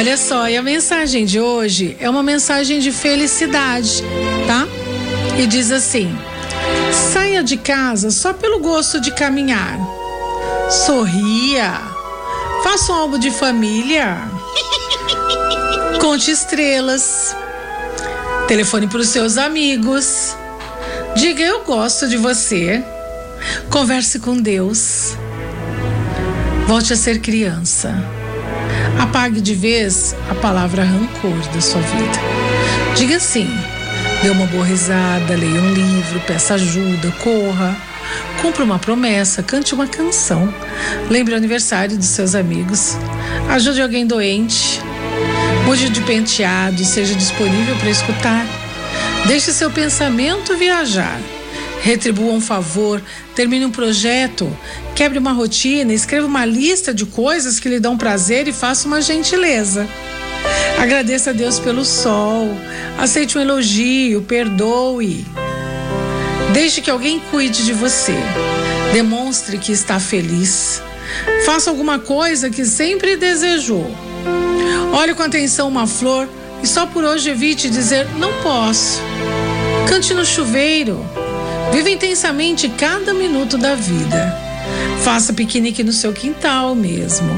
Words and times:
Olha 0.00 0.16
só, 0.16 0.48
e 0.48 0.56
a 0.56 0.62
mensagem 0.62 1.26
de 1.26 1.38
hoje 1.38 1.94
é 2.00 2.08
uma 2.08 2.22
mensagem 2.22 2.80
de 2.80 2.90
felicidade, 2.90 4.02
tá? 4.46 4.66
E 5.38 5.46
diz 5.46 5.70
assim: 5.70 6.10
saia 7.12 7.44
de 7.44 7.58
casa 7.58 8.10
só 8.10 8.32
pelo 8.32 8.60
gosto 8.60 8.98
de 8.98 9.10
caminhar. 9.10 9.78
Sorria. 10.70 11.80
Faça 12.64 12.92
um 12.92 12.94
álbum 12.94 13.18
de 13.18 13.30
família. 13.30 14.16
Conte 16.00 16.30
estrelas. 16.30 17.36
Telefone 18.48 18.86
para 18.86 19.00
os 19.00 19.08
seus 19.08 19.36
amigos. 19.36 20.34
Diga 21.16 21.42
eu 21.42 21.64
gosto 21.64 22.08
de 22.08 22.16
você. 22.16 22.82
Converse 23.68 24.18
com 24.20 24.36
Deus. 24.36 25.16
Volte 26.66 26.92
a 26.92 26.96
ser 26.96 27.20
criança. 27.20 27.92
Apague 28.98 29.40
de 29.40 29.54
vez 29.54 30.14
a 30.30 30.34
palavra 30.36 30.84
rancor 30.84 31.36
da 31.52 31.60
sua 31.60 31.80
vida. 31.80 32.18
Diga 32.96 33.18
sim. 33.18 33.48
Dê 34.22 34.30
uma 34.30 34.46
boa 34.46 34.64
risada, 34.64 35.34
leia 35.34 35.60
um 35.60 35.72
livro, 35.72 36.20
peça 36.26 36.54
ajuda, 36.54 37.10
corra. 37.22 37.76
Cumpra 38.40 38.62
uma 38.62 38.78
promessa, 38.78 39.42
cante 39.42 39.74
uma 39.74 39.86
canção. 39.86 40.52
Lembre 41.10 41.34
o 41.34 41.36
aniversário 41.36 41.96
dos 41.96 42.08
seus 42.08 42.34
amigos. 42.34 42.96
Ajude 43.48 43.82
alguém 43.82 44.06
doente. 44.06 44.80
Mude 45.66 45.88
de 45.88 46.00
penteado, 46.02 46.84
seja 46.84 47.14
disponível 47.14 47.76
para 47.76 47.90
escutar. 47.90 48.59
Deixe 49.26 49.52
seu 49.52 49.70
pensamento 49.70 50.56
viajar. 50.56 51.20
Retribua 51.82 52.32
um 52.32 52.40
favor, 52.40 53.02
termine 53.34 53.64
um 53.64 53.70
projeto, 53.70 54.54
quebre 54.94 55.18
uma 55.18 55.32
rotina, 55.32 55.92
escreva 55.92 56.26
uma 56.26 56.44
lista 56.44 56.92
de 56.92 57.06
coisas 57.06 57.58
que 57.58 57.68
lhe 57.68 57.80
dão 57.80 57.96
prazer 57.96 58.46
e 58.48 58.52
faça 58.52 58.86
uma 58.86 59.00
gentileza. 59.00 59.88
Agradeça 60.78 61.30
a 61.30 61.32
Deus 61.32 61.58
pelo 61.58 61.84
sol, 61.84 62.48
aceite 62.98 63.38
um 63.38 63.40
elogio, 63.40 64.22
perdoe. 64.22 65.24
Deixe 66.52 66.80
que 66.80 66.90
alguém 66.90 67.20
cuide 67.30 67.64
de 67.64 67.72
você. 67.72 68.16
Demonstre 68.92 69.56
que 69.56 69.72
está 69.72 70.00
feliz. 70.00 70.82
Faça 71.44 71.70
alguma 71.70 71.98
coisa 71.98 72.50
que 72.50 72.64
sempre 72.64 73.16
desejou. 73.16 73.90
Olhe 74.92 75.14
com 75.14 75.22
atenção 75.22 75.68
uma 75.68 75.86
flor 75.86 76.28
e 76.62 76.66
só 76.66 76.86
por 76.86 77.04
hoje 77.04 77.30
evite 77.30 77.70
dizer 77.70 78.06
não 78.16 78.32
posso. 78.42 79.00
Cante 79.88 80.14
no 80.14 80.24
chuveiro. 80.24 81.04
Viva 81.72 81.90
intensamente 81.90 82.68
cada 82.68 83.14
minuto 83.14 83.56
da 83.56 83.74
vida. 83.74 84.36
Faça 85.02 85.32
piquenique 85.32 85.82
no 85.82 85.92
seu 85.92 86.12
quintal 86.12 86.74
mesmo. 86.74 87.30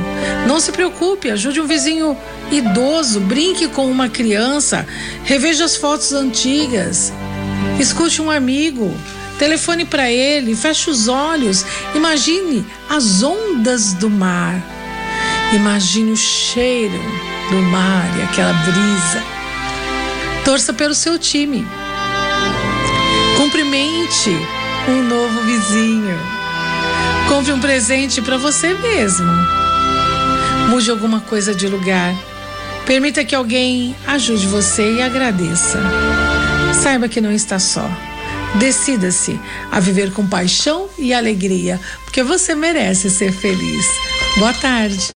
Não 0.47 0.59
se 0.59 0.73
preocupe, 0.73 1.31
ajude 1.31 1.61
um 1.61 1.67
vizinho 1.67 2.17
idoso, 2.51 3.21
brinque 3.21 3.69
com 3.69 3.91
uma 3.91 4.09
criança, 4.09 4.87
reveja 5.25 5.65
as 5.65 5.77
fotos 5.77 6.13
antigas. 6.13 7.13
Escute 7.79 8.21
um 8.21 8.31
amigo, 8.31 8.93
telefone 9.39 9.85
para 9.85 10.11
ele, 10.11 10.57
feche 10.57 10.91
os 10.91 11.09
olhos, 11.09 11.65
imagine 11.95 12.67
as 12.89 13.23
ondas 13.23 13.93
do 13.95 14.11
mar. 14.11 14.61
Imagine 15.55 16.13
o 16.13 16.17
cheiro 16.17 17.32
do 17.51 17.59
mar 17.63 18.09
e 18.19 18.23
aquela 18.23 18.53
brisa. 18.53 19.23
Torça 20.45 20.73
pelo 20.73 20.95
seu 20.95 21.19
time. 21.19 21.67
Cumprimente 23.37 24.31
um 24.89 25.03
novo 25.03 25.43
vizinho. 25.43 26.19
Compre 27.29 27.53
um 27.53 27.61
presente 27.61 28.21
para 28.21 28.37
você 28.37 28.75
mesmo. 28.75 29.31
Mude 30.69 30.91
alguma 30.91 31.21
coisa 31.21 31.55
de 31.55 31.69
lugar. 31.69 32.15
Permita 32.87 33.25
que 33.25 33.35
alguém 33.35 33.95
ajude 34.07 34.47
você 34.47 34.97
e 34.97 35.03
agradeça. 35.03 35.81
Saiba 36.83 37.09
que 37.09 37.21
não 37.21 37.33
está 37.33 37.59
só. 37.59 37.89
Decida-se 38.57 39.41
a 39.71 39.81
viver 39.81 40.13
com 40.13 40.27
paixão 40.27 40.89
e 40.99 41.15
alegria, 41.15 41.81
porque 42.05 42.23
você 42.23 42.55
merece 42.55 43.09
ser 43.09 43.33
feliz. 43.33 43.87
Boa 44.39 44.53
tarde. 44.53 45.11